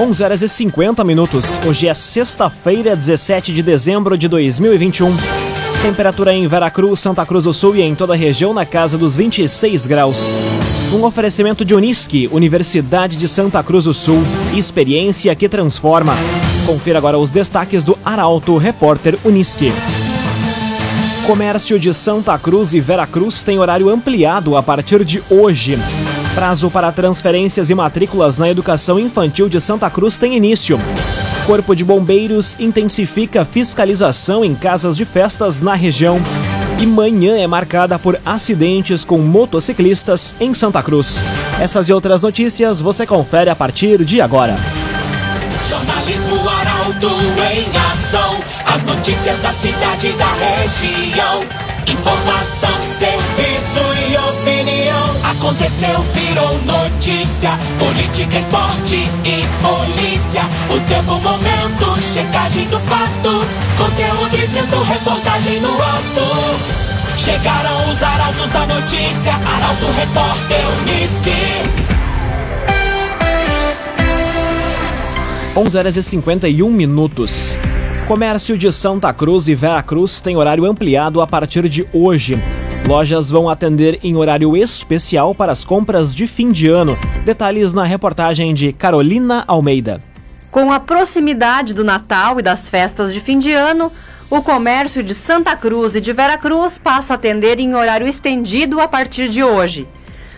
[0.00, 1.60] 11 horas e 50 minutos.
[1.68, 5.14] Hoje é sexta-feira, 17 de dezembro de 2021.
[5.82, 9.14] Temperatura em Veracruz, Santa Cruz do Sul e em toda a região na casa dos
[9.14, 10.38] 26 graus.
[10.90, 14.22] Um oferecimento de Unisque, Universidade de Santa Cruz do Sul.
[14.56, 16.14] Experiência que transforma.
[16.64, 19.70] Confira agora os destaques do Arauto Repórter Unisque.
[21.26, 25.78] Comércio de Santa Cruz e Veracruz tem horário ampliado a partir de hoje.
[26.34, 30.78] Prazo para transferências e matrículas na educação infantil de Santa Cruz tem início.
[31.44, 36.20] Corpo de Bombeiros intensifica fiscalização em casas de festas na região.
[36.78, 41.24] E manhã é marcada por acidentes com motociclistas em Santa Cruz.
[41.60, 44.54] Essas e outras notícias você confere a partir de agora.
[45.68, 47.10] Jornalismo Arauto
[47.52, 48.38] em ação.
[48.64, 51.44] As notícias da cidade e da região.
[51.86, 53.49] Informação, serviço.
[55.50, 57.50] Aconteceu, virou notícia.
[57.76, 60.42] Política, esporte e polícia.
[60.70, 63.44] O tempo, momento, checagem do fato.
[63.76, 67.16] Conteúdo dizendo, reportagem no ato.
[67.16, 69.32] Chegaram os arautos da notícia.
[69.32, 71.34] Arauto, repórter, Unisque.
[75.56, 77.58] 11 horas e 51 minutos.
[78.06, 82.40] Comércio de Santa Cruz e Veracruz tem horário ampliado a partir de hoje.
[82.90, 86.98] Lojas vão atender em horário especial para as compras de fim de ano.
[87.24, 90.02] Detalhes na reportagem de Carolina Almeida.
[90.50, 93.92] Com a proximidade do Natal e das festas de fim de ano,
[94.28, 98.88] o comércio de Santa Cruz e de Veracruz passa a atender em horário estendido a
[98.88, 99.86] partir de hoje.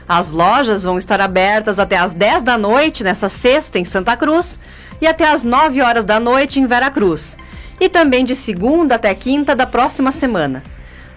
[0.06, 4.58] As lojas vão estar abertas até às 10 da noite nesta sexta em Santa Cruz
[5.00, 7.34] e até às 9 horas da noite em Veracruz,
[7.80, 10.62] e também de segunda até quinta da próxima semana.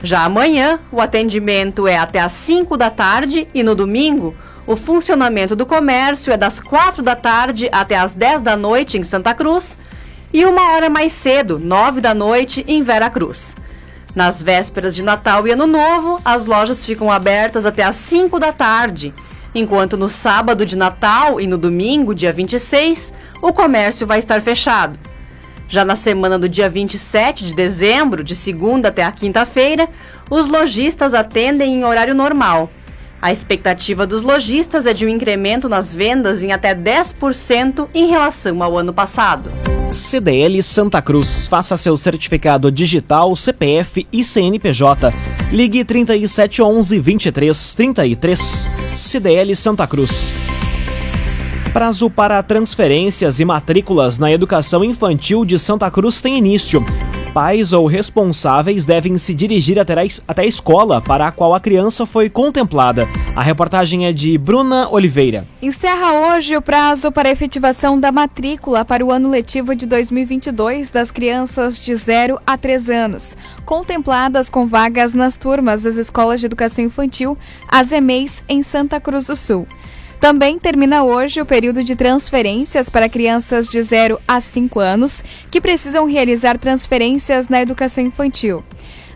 [0.03, 4.35] Já amanhã, o atendimento é até às 5 da tarde e no domingo,
[4.67, 9.03] o funcionamento do comércio é das 4 da tarde até às 10 da noite em
[9.03, 9.77] Santa Cruz
[10.33, 13.55] e uma hora mais cedo, 9 da noite, em Veracruz.
[14.13, 18.51] Nas vésperas de Natal e Ano Novo, as lojas ficam abertas até às 5 da
[18.51, 19.13] tarde,
[19.53, 24.99] enquanto no sábado de Natal e no domingo, dia 26, o comércio vai estar fechado.
[25.67, 29.89] Já na semana do dia 27 de dezembro, de segunda até a quinta-feira,
[30.29, 32.69] os lojistas atendem em horário normal.
[33.21, 38.61] A expectativa dos lojistas é de um incremento nas vendas em até 10% em relação
[38.61, 39.49] ao ano passado.
[39.91, 41.47] CDL Santa Cruz.
[41.47, 45.13] Faça seu certificado digital, CPF e CNPJ.
[45.51, 48.67] Ligue 3711 2333.
[48.95, 50.35] CDL Santa Cruz.
[51.75, 56.81] Prazo para transferências e matrículas na educação infantil de Santa Cruz tem início.
[57.33, 61.59] Pais ou responsáveis devem se dirigir até a, até a escola para a qual a
[61.59, 63.09] criança foi contemplada.
[63.35, 65.45] A reportagem é de Bruna Oliveira.
[65.61, 71.11] Encerra hoje o prazo para efetivação da matrícula para o ano letivo de 2022 das
[71.11, 73.35] crianças de 0 a 3 anos,
[73.65, 77.37] contempladas com vagas nas turmas das escolas de educação infantil,
[77.67, 79.67] as EMEIs, em Santa Cruz do Sul.
[80.19, 85.61] Também termina hoje o período de transferências para crianças de 0 a 5 anos que
[85.61, 88.63] precisam realizar transferências na educação infantil.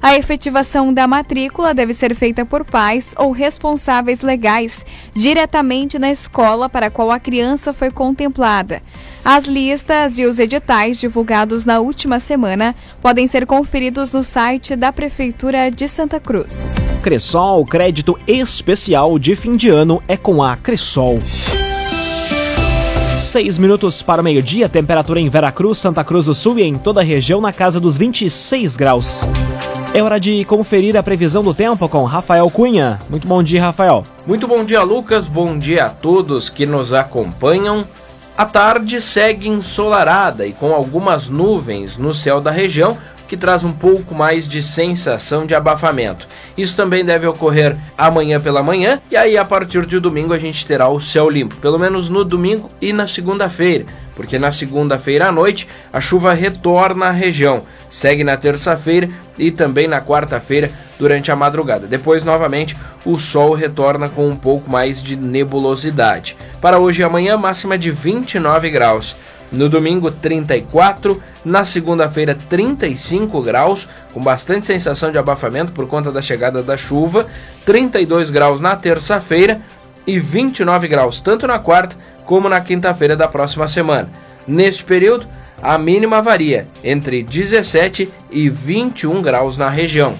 [0.01, 6.69] A efetivação da matrícula deve ser feita por pais ou responsáveis legais diretamente na escola
[6.69, 8.81] para a qual a criança foi contemplada.
[9.25, 14.93] As listas e os editais divulgados na última semana podem ser conferidos no site da
[14.93, 16.73] Prefeitura de Santa Cruz.
[17.01, 21.19] Cressol, crédito especial de fim de ano é com a Cressol.
[23.17, 27.01] Seis minutos para o meio-dia, temperatura em Veracruz, Santa Cruz do Sul e em toda
[27.01, 29.25] a região na casa dos 26 graus.
[29.91, 32.99] É hora de conferir a previsão do tempo com Rafael Cunha.
[33.09, 34.05] Muito bom dia, Rafael.
[34.25, 35.27] Muito bom dia, Lucas.
[35.27, 37.87] Bom dia a todos que nos acompanham.
[38.37, 42.97] A tarde segue ensolarada e com algumas nuvens no céu da região,
[43.29, 46.27] que traz um pouco mais de sensação de abafamento.
[46.57, 50.65] Isso também deve ocorrer amanhã pela manhã e aí a partir de domingo a gente
[50.65, 53.85] terá o céu limpo, pelo menos no domingo e na segunda-feira,
[54.15, 59.87] porque na segunda-feira à noite a chuva retorna à região, segue na terça-feira e também
[59.87, 61.87] na quarta-feira durante a madrugada.
[61.87, 62.75] Depois, novamente,
[63.05, 66.35] o sol retorna com um pouco mais de nebulosidade.
[66.59, 69.15] Para hoje e amanhã, máxima de 29 graus.
[69.51, 71.21] No domingo, 34.
[71.43, 77.25] Na segunda-feira, 35 graus, com bastante sensação de abafamento por conta da chegada da chuva.
[77.65, 79.61] 32 graus na terça-feira
[80.05, 84.09] e 29 graus tanto na quarta como na quinta-feira da próxima semana.
[84.47, 85.27] Neste período,
[85.61, 90.13] a mínima varia entre 17 e 21 graus na região.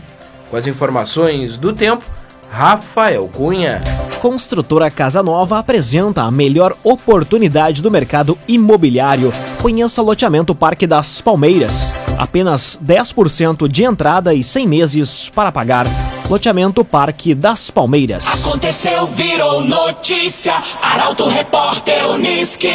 [0.49, 2.03] Com as informações do tempo,
[2.51, 3.81] Rafael Cunha.
[4.21, 9.31] Construtora Casa Nova apresenta a melhor oportunidade do mercado imobiliário.
[9.61, 11.95] Conheça loteamento Parque das Palmeiras.
[12.17, 15.85] Apenas 10% de entrada e 100 meses para pagar.
[16.29, 18.45] Loteamento Parque das Palmeiras.
[18.45, 20.53] Aconteceu, virou notícia.
[20.81, 22.69] Arauto Repórter Uniski.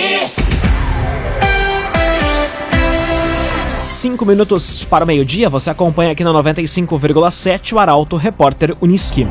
[3.79, 9.29] Cinco minutos para o meio-dia, você acompanha aqui na 95,7 o Arauto Repórter Uniski.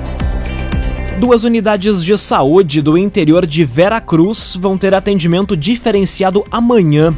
[1.19, 7.15] Duas unidades de saúde do interior de Veracruz vão ter atendimento diferenciado amanhã.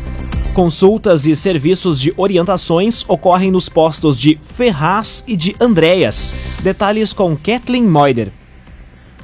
[0.53, 6.33] Consultas e serviços de orientações ocorrem nos postos de Ferraz e de Andréas.
[6.61, 8.31] Detalhes com Kathleen Moider.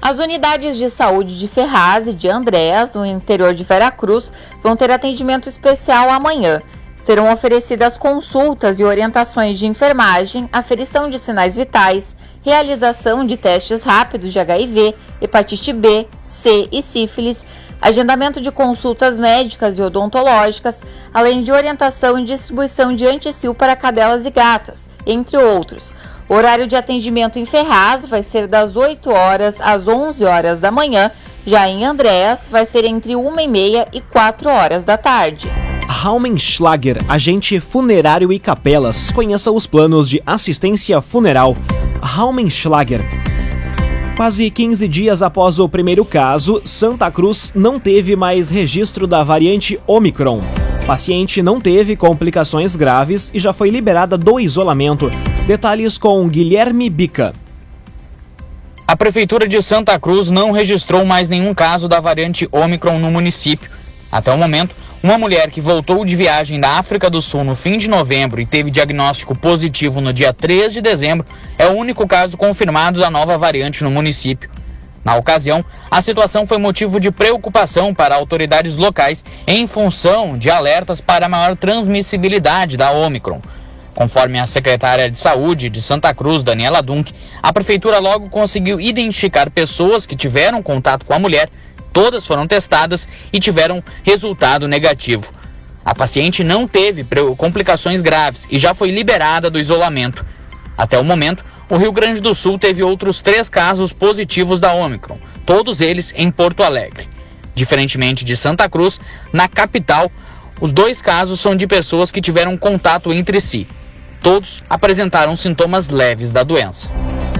[0.01, 4.33] As unidades de saúde de Ferraz e de Andréas, no interior de Veracruz,
[4.63, 6.59] vão ter atendimento especial amanhã.
[7.01, 14.31] Serão oferecidas consultas e orientações de enfermagem, aferição de sinais vitais, realização de testes rápidos
[14.31, 17.43] de HIV, hepatite B, C e sífilis,
[17.81, 24.27] agendamento de consultas médicas e odontológicas, além de orientação e distribuição de anticil para cadelas
[24.27, 25.91] e gatas, entre outros.
[26.29, 30.69] O horário de atendimento em Ferraz vai ser das 8 horas às 11 horas da
[30.69, 31.09] manhã,
[31.43, 35.49] já em Andréas vai ser entre 1 e meia e 4 horas da tarde.
[35.91, 39.11] Raumenschlager, agente funerário e capelas.
[39.11, 41.55] Conheça os planos de assistência funeral.
[42.01, 43.01] Raumenschlager.
[44.15, 49.79] Quase 15 dias após o primeiro caso, Santa Cruz não teve mais registro da variante
[49.85, 50.41] Omicron.
[50.87, 55.11] Paciente não teve complicações graves e já foi liberada do isolamento.
[55.45, 57.33] Detalhes com Guilherme Bica.
[58.87, 63.69] A Prefeitura de Santa Cruz não registrou mais nenhum caso da variante Omicron no município.
[64.11, 67.77] Até o momento, uma mulher que voltou de viagem da África do Sul no fim
[67.77, 71.25] de novembro e teve diagnóstico positivo no dia 3 de dezembro
[71.57, 74.49] é o único caso confirmado da nova variante no município.
[75.03, 81.01] Na ocasião, a situação foi motivo de preocupação para autoridades locais em função de alertas
[81.01, 83.41] para maior transmissibilidade da Omicron.
[83.95, 87.11] Conforme a secretária de Saúde de Santa Cruz, Daniela Dunk,
[87.41, 91.49] a prefeitura logo conseguiu identificar pessoas que tiveram contato com a mulher
[91.93, 95.31] Todas foram testadas e tiveram resultado negativo.
[95.83, 97.05] A paciente não teve
[97.35, 100.25] complicações graves e já foi liberada do isolamento.
[100.77, 105.17] Até o momento, o Rio Grande do Sul teve outros três casos positivos da Omicron,
[105.45, 107.09] todos eles em Porto Alegre.
[107.55, 108.99] Diferentemente de Santa Cruz,
[109.33, 110.11] na capital,
[110.59, 113.67] os dois casos são de pessoas que tiveram contato entre si.
[114.21, 116.89] Todos apresentaram sintomas leves da doença.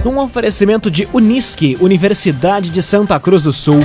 [0.04, 3.78] Num oferecimento de Unisque, Universidade de Santa Cruz do Sul,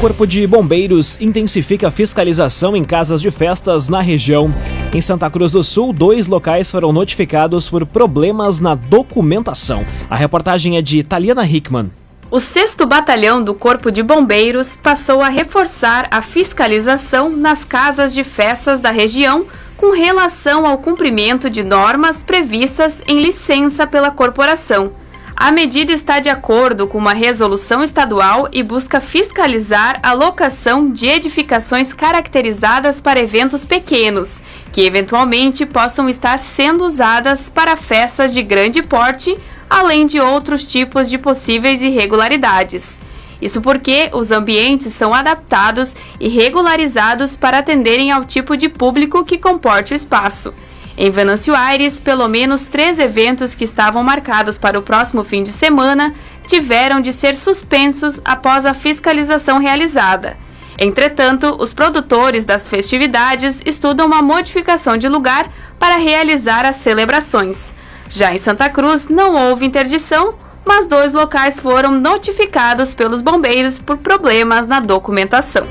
[0.00, 4.52] Corpo de Bombeiros intensifica fiscalização em casas de festas na região.
[4.92, 9.86] Em Santa Cruz do Sul, dois locais foram notificados por problemas na documentação.
[10.10, 11.92] A reportagem é de Taliana Hickman.
[12.28, 18.24] O 6 Batalhão do Corpo de Bombeiros passou a reforçar a fiscalização nas casas de
[18.24, 24.92] festas da região com relação ao cumprimento de normas previstas em licença pela corporação.
[25.36, 31.06] A medida está de acordo com uma resolução estadual e busca fiscalizar a locação de
[31.06, 34.40] edificações caracterizadas para eventos pequenos,
[34.72, 39.36] que eventualmente possam estar sendo usadas para festas de grande porte
[39.68, 42.98] além de outros tipos de possíveis irregularidades.
[43.40, 49.38] Isso porque os ambientes são adaptados e regularizados para atenderem ao tipo de público que
[49.38, 50.52] comporte o espaço.
[50.98, 55.52] Em Venâncio Aires, pelo menos três eventos que estavam marcados para o próximo fim de
[55.52, 56.14] semana
[56.46, 60.38] tiveram de ser suspensos após a fiscalização realizada.
[60.78, 67.74] Entretanto, os produtores das festividades estudam uma modificação de lugar para realizar as celebrações.
[68.08, 70.34] Já em Santa Cruz, não houve interdição,
[70.66, 75.66] mas dois locais foram notificados pelos bombeiros por problemas na documentação.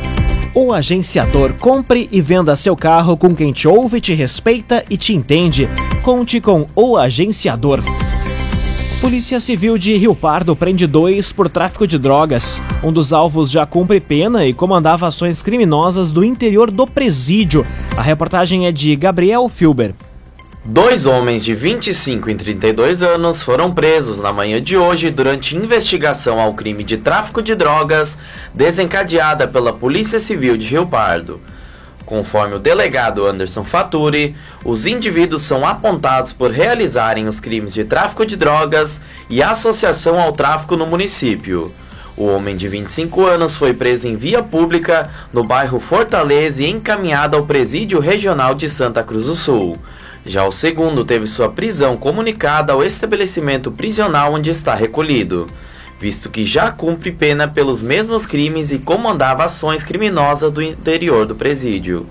[0.53, 5.13] O agenciador compre e venda seu carro com quem te ouve, te respeita e te
[5.13, 5.67] entende.
[6.01, 7.81] Conte com o agenciador.
[9.01, 12.61] Polícia Civil de Rio Pardo prende dois por tráfico de drogas.
[12.81, 17.65] Um dos alvos já cumpre pena e comandava ações criminosas do interior do presídio.
[17.97, 19.93] A reportagem é de Gabriel Filber.
[20.67, 26.39] Dois homens de 25 e 32 anos foram presos na manhã de hoje durante investigação
[26.39, 28.17] ao crime de tráfico de drogas
[28.51, 31.39] desencadeada pela Polícia Civil de Rio Pardo.
[32.03, 38.25] Conforme o delegado Anderson Faturi, os indivíduos são apontados por realizarem os crimes de tráfico
[38.25, 41.71] de drogas e associação ao tráfico no município.
[42.17, 47.37] O homem de 25 anos foi preso em via pública no bairro Fortaleza e encaminhado
[47.37, 49.77] ao Presídio Regional de Santa Cruz do Sul.
[50.25, 55.47] Já o segundo teve sua prisão comunicada ao estabelecimento prisional onde está recolhido,
[55.99, 61.35] visto que já cumpre pena pelos mesmos crimes e comandava ações criminosas do interior do
[61.35, 62.07] presídio.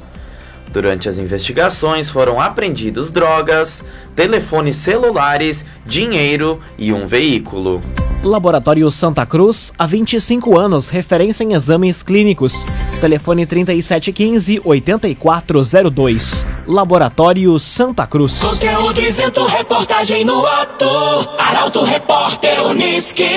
[0.71, 7.83] Durante as investigações foram apreendidos drogas, telefones celulares, dinheiro e um veículo.
[8.25, 12.67] Laboratório Santa Cruz, há 25 anos, referência em exames clínicos.
[12.99, 16.47] Telefone 3715-8402.
[16.67, 18.43] Laboratório Santa Cruz.
[18.43, 20.87] Conteúdo isento, reportagem no ato.
[21.39, 23.29] Arauto Repórter Uniski.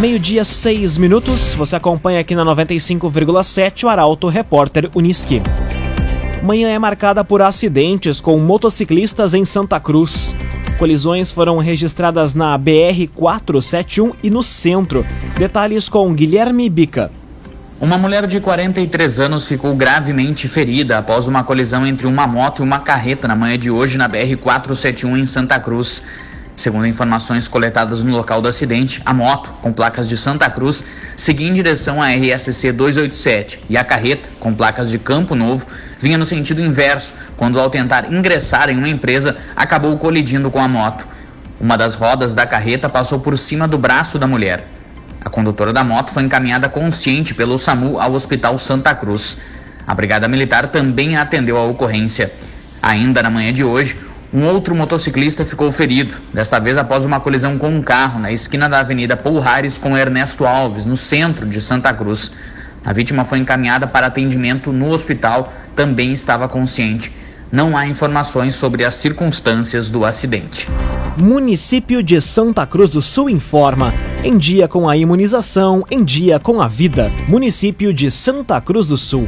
[0.00, 1.54] Meio-dia, seis minutos.
[1.54, 5.40] Você acompanha aqui na 95,7 o Arauto Repórter Uniski.
[6.42, 10.34] Manhã é marcada por acidentes com motociclistas em Santa Cruz.
[10.80, 15.04] Colisões foram registradas na BR-471 e no centro.
[15.38, 17.12] Detalhes com Guilherme Bica.
[17.78, 22.62] Uma mulher de 43 anos ficou gravemente ferida após uma colisão entre uma moto e
[22.62, 26.02] uma carreta na manhã de hoje na BR-471 em Santa Cruz.
[26.56, 30.84] Segundo informações coletadas no local do acidente, a moto, com placas de Santa Cruz,
[31.16, 35.66] seguia em direção à RSC 287 e a carreta, com placas de Campo Novo,
[35.98, 40.68] vinha no sentido inverso, quando ao tentar ingressar em uma empresa, acabou colidindo com a
[40.68, 41.06] moto.
[41.58, 44.66] Uma das rodas da carreta passou por cima do braço da mulher.
[45.22, 49.36] A condutora da moto foi encaminhada consciente pelo SAMU ao Hospital Santa Cruz.
[49.86, 52.32] A Brigada Militar também atendeu a ocorrência.
[52.82, 53.98] Ainda na manhã de hoje,
[54.32, 58.68] um outro motociclista ficou ferido, desta vez após uma colisão com um carro na esquina
[58.68, 62.30] da Avenida Pulhares com Ernesto Alves, no centro de Santa Cruz.
[62.84, 67.12] A vítima foi encaminhada para atendimento no hospital, também estava consciente.
[67.50, 70.68] Não há informações sobre as circunstâncias do acidente.
[71.18, 73.92] Município de Santa Cruz do Sul informa.
[74.22, 77.10] Em dia com a imunização, em dia com a vida.
[77.26, 79.26] Município de Santa Cruz do Sul.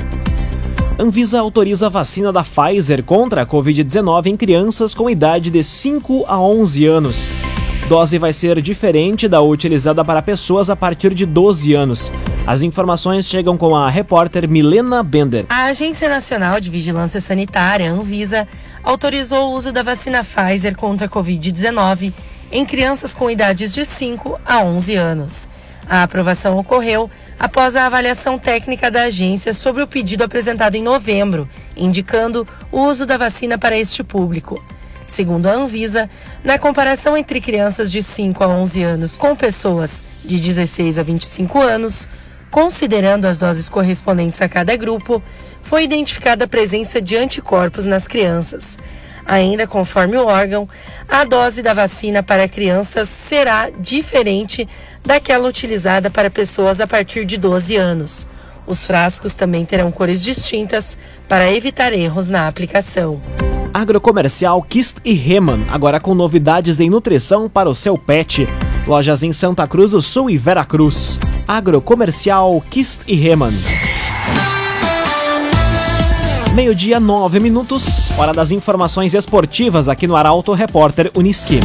[0.98, 6.26] Anvisa autoriza a vacina da Pfizer contra a Covid-19 em crianças com idade de 5
[6.28, 7.32] a 11 anos.
[7.88, 12.12] Dose vai ser diferente da utilizada para pessoas a partir de 12 anos.
[12.46, 15.46] As informações chegam com a repórter Milena Bender.
[15.48, 18.46] A Agência Nacional de Vigilância Sanitária, Anvisa,
[18.84, 22.12] autorizou o uso da vacina Pfizer contra a Covid-19
[22.52, 25.48] em crianças com idades de 5 a 11 anos.
[25.88, 31.48] A aprovação ocorreu após a avaliação técnica da agência sobre o pedido apresentado em novembro,
[31.76, 34.62] indicando o uso da vacina para este público.
[35.06, 36.08] Segundo a Anvisa,
[36.44, 41.60] na comparação entre crianças de 5 a 11 anos com pessoas de 16 a 25
[41.60, 42.08] anos,
[42.50, 45.22] considerando as doses correspondentes a cada grupo,
[45.62, 48.78] foi identificada a presença de anticorpos nas crianças.
[49.24, 50.68] Ainda conforme o órgão,
[51.08, 54.68] a dose da vacina para crianças será diferente
[55.04, 58.26] daquela utilizada para pessoas a partir de 12 anos.
[58.66, 60.96] Os frascos também terão cores distintas
[61.28, 63.20] para evitar erros na aplicação.
[63.74, 68.46] Agrocomercial Kist e Reman, agora com novidades em nutrição para o seu pet.
[68.86, 71.18] Lojas em Santa Cruz do Sul e Veracruz.
[71.48, 73.54] Agrocomercial Kist e Reman.
[76.54, 81.58] Meio-dia, nove minutos, hora das informações esportivas aqui no Arauto Repórter Uniski.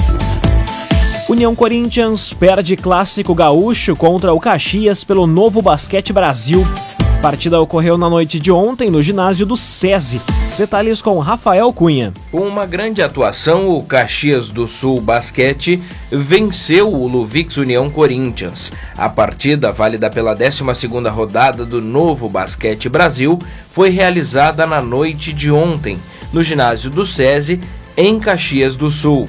[1.30, 6.66] União Corinthians perde clássico gaúcho contra o Caxias pelo Novo Basquete Brasil.
[7.18, 10.22] A partida ocorreu na noite de ontem no ginásio do SESI.
[10.56, 12.14] Detalhes com Rafael Cunha.
[12.32, 15.82] Com uma grande atuação, o Caxias do Sul Basquete
[16.12, 18.72] venceu o Luvix União Corinthians.
[18.96, 23.40] A partida, válida pela 12ª rodada do Novo Basquete Brasil,
[23.72, 25.98] foi realizada na noite de ontem,
[26.32, 27.60] no ginásio do SESI,
[27.98, 29.28] em Caxias do Sul.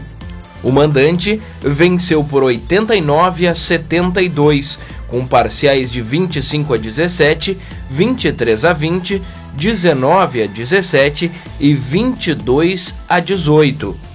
[0.62, 4.78] O mandante venceu por 89 a 72,
[5.08, 7.58] com parciais de 25 a 17,
[7.90, 9.22] 23 a 20,
[9.54, 14.08] 19 a 17 e 22 a 18.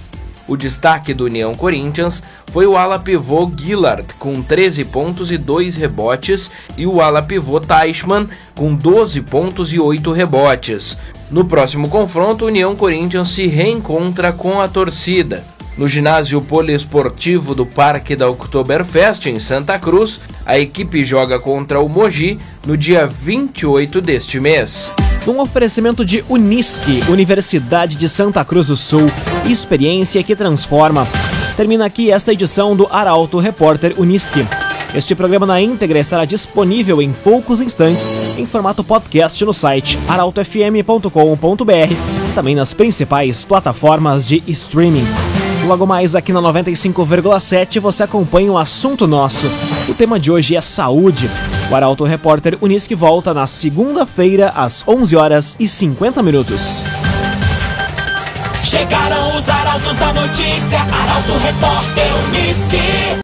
[0.46, 2.22] O destaque do União Corinthians
[2.52, 7.58] foi o ala pivô Gillard, com 13 pontos e 2 rebotes, e o ala pivô
[7.60, 10.98] Teichmann, com 12 pontos e 8 rebotes.
[11.30, 15.53] No próximo confronto, o União Corinthians se reencontra com a torcida.
[15.76, 21.88] No ginásio poliesportivo do Parque da Oktoberfest, em Santa Cruz, a equipe joga contra o
[21.88, 24.94] Mogi no dia 28 deste mês.
[25.26, 29.06] Um oferecimento de Unisque, Universidade de Santa Cruz do Sul,
[29.48, 31.08] experiência que transforma.
[31.56, 34.46] Termina aqui esta edição do Arauto Repórter Unisque.
[34.94, 41.10] Este programa na íntegra estará disponível em poucos instantes em formato podcast no site arautofm.com.br
[42.34, 45.06] também nas principais plataformas de streaming.
[45.66, 49.46] Logo mais aqui na 95,7 você acompanha um assunto nosso.
[49.88, 51.30] O tema de hoje é saúde.
[51.70, 56.84] O Arauto Repórter Unisque volta na segunda-feira às 11 horas e 50 minutos.
[58.62, 63.04] Chegaram os arautos da notícia, Arauto Repórter Unisque.